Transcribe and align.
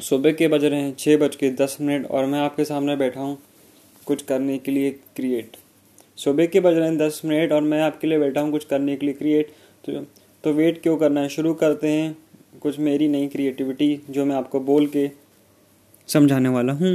सुबह 0.00 0.32
के 0.32 0.48
बज 0.48 0.64
रहे 0.64 0.80
हैं 0.80 0.94
छः 0.98 1.16
बज 1.16 1.36
के 1.36 1.50
दस 1.50 1.76
मिनट 1.80 2.06
और 2.06 2.26
मैं 2.26 2.38
आपके 2.40 2.64
सामने 2.64 2.96
बैठा 2.96 3.20
हूँ 3.20 3.36
कुछ 4.06 4.22
करने 4.22 4.56
के 4.58 4.72
लिए 4.72 4.90
क्रिएट 5.16 5.56
सुबह 6.16 6.46
के 6.46 6.60
बज 6.60 6.76
रहे 6.76 6.88
हैं 6.88 6.96
दस 6.98 7.20
मिनट 7.24 7.52
और 7.52 7.62
मैं 7.62 7.80
आपके 7.82 8.06
लिए 8.06 8.18
बैठा 8.18 8.40
हूँ 8.40 8.50
कुछ 8.52 8.64
करने 8.64 8.96
के 8.96 9.06
लिए 9.06 9.14
क्रिएट 9.14 9.50
तो 9.84 10.04
तो 10.44 10.52
वेट 10.52 10.82
क्यों 10.82 10.96
करना 10.96 11.20
है? 11.20 11.28
शुरू 11.28 11.52
करते 11.54 11.88
हैं 11.88 12.16
कुछ 12.62 12.78
मेरी 12.78 13.08
नई 13.08 13.26
क्रिएटिविटी 13.28 14.00
जो 14.10 14.24
मैं 14.24 14.36
आपको 14.36 14.60
बोल 14.60 14.86
के 14.86 15.10
समझाने 16.08 16.48
वाला 16.48 16.72
हूँ। 16.72 16.92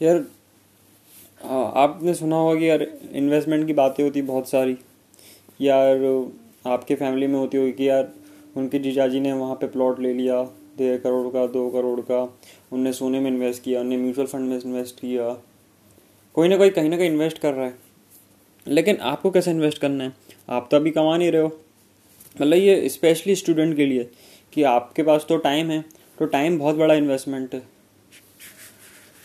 यार 0.00 0.24
आपने 1.76 2.14
सुना 2.14 2.36
होगा 2.36 2.58
कि 2.60 2.68
यार 2.68 2.86
इन्वेस्टमेंट 3.12 3.66
की 3.66 3.72
बातें 3.72 4.02
होती 4.04 4.22
बहुत 4.24 4.48
सारी। 4.48 4.76
यार, 5.60 6.30
आपके 6.66 6.94
फैमिली 6.94 7.26
में 7.26 7.38
होती 7.38 7.58
होगी 7.58 7.72
कि 7.72 7.88
यार 7.88 8.12
उनके 8.56 8.78
जीजाजी 8.78 9.20
ने 9.20 9.32
वहाँ 9.32 9.54
पे 9.54 9.66
प्लॉट 9.66 10.00
ले 10.00 10.12
लिया। 10.14 10.40
डेढ़ 10.78 10.98
करोड़ 10.98 11.32
का, 11.32 11.46
दो 11.46 11.70
करोड़ 11.70 12.00
का, 12.00 12.38
उनने 12.72 12.92
सोने 12.92 13.20
में 13.20 13.30
इन्वेस्ट 13.30 13.62
किया, 13.62 13.80
उनने 13.80 13.96
म्यूचुअल 13.96 14.26
फंड 14.26 14.48
में 14.48 14.60
इन्वेस्ट 14.60 15.00
किया। 15.00 15.42
कोई 16.34 16.48
ना 16.48 16.56
कोई, 16.56 16.70
कहीं 16.70 16.90
ना 16.90 16.96
कहीं 16.96 17.10
इन्वेस्ट 17.10 17.38
कर 17.38 17.54
रहा 17.54 17.66
है। 17.66 17.74
लेकिन 18.68 18.96
आपको 18.96 19.30
कैसे 19.30 19.50
इन्वेस्ट 19.50 19.78
करना 19.78 20.04
है? 20.04 20.12
आप 20.48 20.68
तो 20.70 20.76
अभी 20.76 20.90
कमा 20.90 21.16
नहीं 21.16 21.30
रहे 21.32 21.42
हो। 21.42 21.60
मतलब 22.42 22.58
ये 22.58 22.88
स्पेशली 22.88 23.34
स्टूडेंट 23.34 23.76
के 23.76 23.86
लिए 23.86 24.10
कि 24.52 24.62
आपके 24.62 25.02
पास 25.02 25.26
तो 25.28 25.36
टाइम 25.36 25.70
है 25.70 25.84
तो 26.18 26.24
टाइम 26.24 26.58
बहुत 26.58 26.76
बड़ा 26.76 26.94
इन्वेस्टमेंट 26.94 27.54
है। 27.54 27.62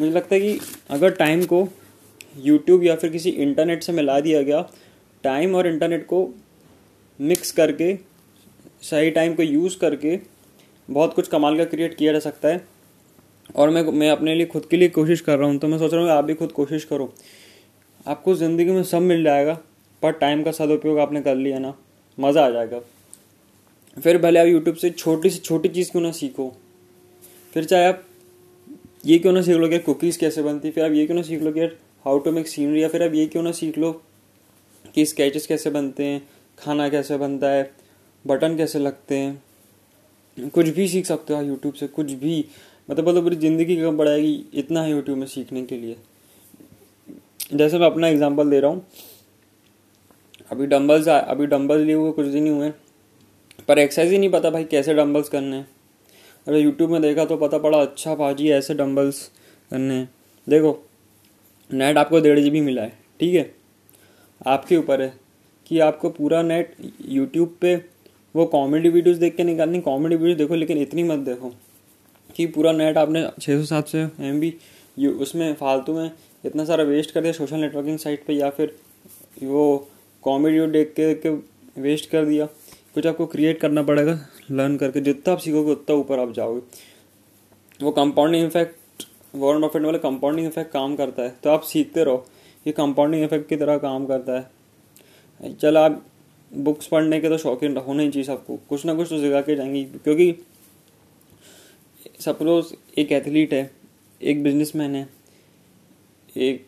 मुझे 0.00 0.12
लगता 0.12 0.34
है 0.34 0.40
कि 0.40 0.60
अगर 0.90 1.10
टाइम 1.10 1.44
को 1.44 1.68
यूट्यूब 2.38 2.84
या 2.84 2.96
फिर 2.96 3.10
किसी 3.10 3.30
इंटरनेट 3.30 3.82
से 3.82 3.92
मिला 3.92 4.20
दिया 4.20 4.42
गया 4.42 4.70
टाइम 5.22 5.54
और 5.54 5.66
इंटरनेट 5.66 6.06
को 6.06 6.28
मिक्स 7.20 7.52
करके, 7.52 7.98
सही 8.82 9.10
टाइम 9.10 9.34
को 9.34 9.42
यूज़ 9.42 9.78
करके 9.78 10.35
बहुत 10.88 11.14
कुछ 11.14 11.28
कमाल 11.28 11.56
का 11.58 11.64
क्रिएट 11.66 11.94
किया 11.94 12.12
जा 12.12 12.18
सकता 12.20 12.48
है। 12.48 12.64
और 13.56 13.70
मैं 13.70 13.82
मैं 13.84 14.10
अपने 14.10 14.34
लिए 14.34 14.46
खुद 14.46 14.66
के 14.66 14.76
लिए 14.76 14.88
कोशिश 14.90 15.20
कर 15.20 15.38
रहा 15.38 15.48
हूँ 15.48 15.58
तो 15.58 15.68
मैं 15.68 15.78
सोच 15.78 15.92
रहा 15.92 16.02
हूँ 16.02 16.10
आप 16.10 16.24
भी 16.24 16.34
खुद 16.34 16.52
कोशिश 16.52 16.84
करो। 16.84 17.12
आपको 18.06 18.34
ज़िंदगी 18.34 18.70
में 18.70 18.82
सब 18.84 19.02
मिल 19.02 19.22
जाएगा, 19.24 19.54
पर 20.02 20.12
टाइम 20.14 20.42
का 20.42 20.50
सदुपयोग 20.52 20.98
आपने 20.98 21.22
कर 21.22 21.34
लिया 21.36 21.58
ना, 21.58 21.74
मज़ा 22.18 22.44
आ 22.46 22.50
जाएगा। 22.50 22.80
फिर 23.96 24.18
भले 24.18 24.40
आप 24.40 24.46
यूट्यूब 24.46 24.76
से 24.76 24.90
छोटी 24.90 25.30
से 25.30 25.38
छोटी 25.38 25.68
चीज़ 25.68 25.90
क्यों 25.90 26.02
ना 26.02 26.10
सीखो, 26.12 26.52
फिर 27.54 27.64
चाहे 27.64 27.86
आप 27.86 28.02
ये 29.06 29.18
क्यों 29.18 29.32
ना 29.32 29.42
सीख 29.42 29.56
लो 29.56 29.68
कि 29.68 29.78
कुकीज़ 29.80 30.18
कैसे 30.18 30.42
बनती, 30.42 30.70
फिर 30.70 30.84
आप 30.84 30.92
ये 30.92 31.06
क्यों 31.06 31.16
ना 31.16 31.22
सीख 31.22 31.42
लो 31.42 31.52
कि 31.52 31.60
हाउ 32.06 32.18
टू 32.18 32.32
मेक 32.32 32.48
सीनरी 32.48 32.82
या 32.82 32.88
फिर 32.88 33.02
आप 33.02 33.14
ये 33.14 33.26
क्यों 33.26 33.42
ना 33.42 33.52
सीख 33.52 33.78
लो 33.78 33.92
कि 34.94 35.04
स्केचेस 35.06 35.46
कैसे 35.46 35.70
बनते 35.70 36.04
हैं, 36.04 36.22
खाना 36.58 36.88
कैसे 36.88 37.16
बनता 37.16 37.48
है, 37.48 37.70
बटन 38.24 38.56
कैसे 38.56 38.78
लगते 38.78 39.16
हैं। 39.16 39.42
कुछ 40.38 40.68
भी 40.68 40.86
सीख 40.88 41.06
सकते 41.06 41.34
हो 41.34 41.42
यूट्यूब 41.42 41.74
से, 41.74 41.86
कुछ 41.86 42.12
भी। 42.12 42.44
मतलब 42.88 43.08
मतलब 43.08 43.22
पूरी 43.22 43.36
ज़िंदगी 43.36 43.76
कम 43.76 43.96
बढ़ाएगी 43.96 44.44
इतना 44.54 44.82
है 44.82 44.90
यूट्यूब 44.90 45.18
में 45.18 45.26
सीखने 45.26 45.62
के 45.62 45.76
लिए। 45.76 45.96
जैसे 47.54 47.78
मैं 47.78 47.86
अपना 47.86 48.08
एग्जांपल 48.08 48.50
दे 48.50 48.60
रहा 48.60 48.70
हूँ। 48.70 48.86
अभी 50.50 50.66
डम्बल्स 50.66 51.08
अभी 51.08 51.46
डम्बल्स 51.46 51.84
लिए 51.86 51.94
हुए 51.94 52.12
कुछ 52.12 52.26
दिन 52.26 52.44
ही 52.44 52.50
हुए। 52.50 52.70
पर 53.68 53.78
एक्सरसाइज 53.78 54.12
ही 54.12 54.18
नहीं 54.18 54.30
पता 54.30 54.50
भाई 54.50 54.64
कैसे 54.64 54.94
डम्बल्स 54.94 55.28
करने 55.28 55.56
हैं। 55.56 55.68
अरे 56.46 56.60
यूट्यूब 56.60 56.90
में 56.90 57.00
देखा 57.02 57.24
तो 57.24 57.36
पता 57.36 57.58
पड़ा 57.58 57.80
अच्छा 57.80 58.14
भाजी, 58.14 58.50
ऐसे 58.50 58.74
डम्बल्स 58.74 59.30
करने 59.70 59.94
हैं। 59.94 60.08
देखो 60.46 60.78
नेट 61.70 61.98
आपको 61.98 62.20
डेढ़ 62.20 62.38
जी 62.38 62.60
मिला 62.60 62.82
है, 62.82 62.92
ठीक 63.20 63.34
है? 63.34 63.54
आपके 64.46 64.76
ऊपर 64.76 65.02
है 65.02 65.12
कि 65.66 65.78
आपको 65.80 66.10
पूरा 66.10 66.42
नेट 66.42 66.74
यूट्यूब 67.08 67.56
पे 67.60 67.76
वो 68.36 68.44
कॉमेडी 68.46 68.88
वीडियोस 68.88 69.16
देख 69.18 69.36
के 69.36 69.44
निकालनी 69.44 69.80
कॉमेडी 69.80 70.16
वीडियो 70.16 70.36
देखो, 70.36 70.54
लेकिन 70.54 70.78
इतनी 70.78 71.02
मत 71.04 71.18
देखो 71.20 71.52
कि 72.30 72.46
पूरा 72.48 72.72
नेट 72.72 72.98
आपने 72.98 73.22
छः 73.40 73.58
सौ, 73.58 73.64
सात 73.66 73.88
सौ 73.88 73.98
एम 73.98 74.40
बी 74.40 75.08
उसमें 75.08 75.54
फालतू 75.54 75.92
में 75.94 76.10
इतना 76.44 76.64
सारा 76.64 76.84
वेस्ट 76.84 77.10
कर 77.10 77.20
दिया 77.20 77.32
सोशल 77.32 77.56
नेटवर्किंग 77.56 77.98
साइट 77.98 78.24
पे, 78.26 78.32
या 78.32 78.50
फिर 78.50 78.74
वो 79.42 79.88
कॉमेडी 80.24 80.66
देख 80.68 80.92
के 80.96 81.14
के 81.16 81.30
वेस्ट 81.80 82.10
कर 82.10 82.24
दिया। 82.24 82.46
कुछ 82.94 83.06
आपको 83.06 83.26
क्रिएट 83.26 83.60
करना 83.60 83.82
पड़ेगा 83.82 84.18
लर्न 84.50 84.76
करके, 84.76 85.00
जितना 85.00 85.32
आप 85.32 85.38
सीखोगे, 85.38 85.72
उतना 85.72 85.96
ऊपर 85.96 86.18
आप 86.18 86.32
जाओगे। 86.32 86.60
वो 87.80 87.90
कंपाउंडिंग 87.92 88.46
इफ़ेक्ट 88.46 89.04
वॉरन 89.34 89.60
बफेट 89.60 89.82
वाले 89.82 89.98
कंपाउंडिंग 90.00 90.46
इफ़ेक्ट 90.46 90.72
काम 90.72 90.96
करता 90.96 91.22
है। 91.22 91.34
तो 91.42 91.50
आप 91.50 91.62
सीखते 91.64 92.04
रहो, 92.04 92.24
ये 92.66 92.72
कंपाउंडिंग 92.74 93.24
इफ़ेक्ट 93.24 93.48
की 93.48 93.56
तरह 93.56 93.78
काम 93.78 94.06
करता 94.06 94.38
है। 94.38 95.54
चल, 95.54 95.76
आप 95.76 96.04
बुक्स 96.52 96.86
पढ़ने 96.86 97.20
के 97.20 97.28
तो 97.28 97.38
शौकीन 97.38 97.76
होना 97.76 98.02
ही 98.02 98.10
चाहिए 98.10 98.24
सबको। 98.24 98.56
कुछ 98.68 98.84
ना 98.86 98.94
कुछ 98.94 99.08
तो 99.08 99.18
जगह 99.18 99.40
के 99.40 99.56
जाएँगी, 99.56 99.84
क्योंकि 99.84 100.34
सपोज़ 102.20 102.72
एक 102.98 103.12
एथलीट 103.12 103.52
है, 103.52 103.70
एक 104.20 104.42
बिजनेसमैन 104.42 104.94
है, 104.94 105.08
एक 106.36 106.66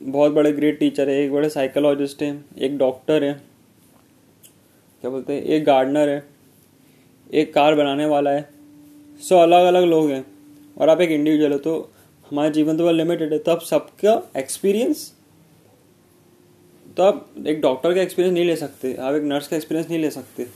बहुत 0.00 0.32
बड़े 0.32 0.52
ग्रेट 0.52 0.78
टीचर 0.78 1.08
है, 1.08 1.16
एक 1.16 1.32
बड़े 1.32 1.48
साइकोलॉजिस्ट 1.48 2.22
है, 2.22 2.44
एक 2.58 2.78
डॉक्टर 2.78 3.24
है, 3.24 3.32
क्या 5.04 5.10
बोलते 5.10 5.32
हैं, 5.32 5.42
एक 5.42 5.64
गार्डनर 5.64 6.08
है, 6.08 6.24
एक 7.30 7.52
कार 7.54 7.74
बनाने 7.74 8.06
वाला 8.06 8.30
है, 8.30 8.48
सो 9.22 9.38
अलग 9.38 9.66
अलग 9.66 9.84
लोग 9.84 10.10
हैं। 10.10 10.24
और 10.76 10.88
आप 10.88 11.00
एक 11.00 11.10
इंडिविजुअल 11.10 11.52
हो 11.52 11.58
तो 11.58 11.78
हमारा 12.30 12.48
जीवन 12.48 12.76
तो 12.78 12.90
लिमिटेड 12.90 13.32
है 13.32 13.38
तो 13.38 13.52
आप 13.52 13.60
सबका 13.60 14.22
एक्सपीरियंस 14.36 15.12
तो 16.98 17.04
आप 17.04 17.34
एक 17.46 17.60
डॉक्टर 17.60 17.94
का 17.94 18.00
एक्सपीरियंस 18.02 18.34
नहीं 18.34 18.44
ले 18.44 18.56
सकते, 18.56 18.94
आप 18.94 19.14
एक 19.14 19.22
नर्स 19.22 19.48
का 19.48 19.56
एक्सपीरियंस 19.56 19.88
नहीं 19.90 19.98
ले 20.00 20.10
सकते। 20.10 20.46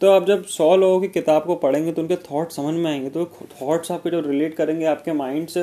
तो 0.00 0.10
आप 0.10 0.26
जब 0.26 0.44
सौ 0.44 0.76
लोगों 0.76 1.00
की 1.00 1.08
किताब 1.08 1.44
को 1.46 1.54
पढ़ेंगे 1.54 1.92
तो 1.92 2.02
उनके 2.02 2.16
थॉट 2.16 2.52
समझ 2.52 2.74
में 2.74 2.90
आएँगे 2.92 3.10
तो 3.10 3.24
थॉट्स 3.62 3.92
आपके 3.92 4.10
जो 4.10 4.20
रिलेट 4.20 4.56
करेंगे 4.56 4.84
आपके 4.84 5.12
माइंड 5.12 5.48
से 5.48 5.62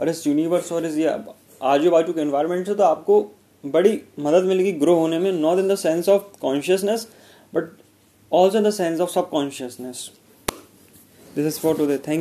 और 0.00 0.08
इस 0.08 0.26
यूनिवर्स 0.26 0.72
और 0.72 0.86
इस 0.86 0.98
आजू 1.62 1.90
बाजू 1.90 2.12
के 2.12 2.20
एनवायरमेंट 2.20 2.66
से 2.66 2.74
तो 2.74 2.82
आपको 2.82 3.20
बड़ी 3.64 4.00
मदद 4.20 4.44
मिलेगी 4.44 4.72
ग्रो 4.72 4.94
होने 4.94 5.18
में 5.18 5.32
not 5.32 5.58
in 5.58 5.68
the 5.68 5.74
sense 5.74 6.08
of 6.08 6.22
consciousness 6.40 7.08
but 7.54 7.64
also 8.32 8.58
in 8.58 8.64
the 8.64 8.70
sense 8.70 9.00
of 9.00 9.10
sub 9.10 9.28
consciousness 9.30 10.10
this 11.36 11.46
is 11.46 11.58
for 11.60 11.76
today 11.86 11.98
thank 11.98 12.08